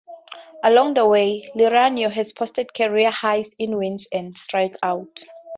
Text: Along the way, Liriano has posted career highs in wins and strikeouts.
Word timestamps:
Along 0.63 0.95
the 0.95 1.05
way, 1.05 1.43
Liriano 1.55 2.09
has 2.09 2.33
posted 2.33 2.73
career 2.73 3.11
highs 3.11 3.53
in 3.59 3.77
wins 3.77 4.07
and 4.11 4.33
strikeouts. 4.33 5.25